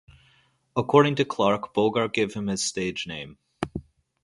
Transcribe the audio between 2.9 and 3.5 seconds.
name.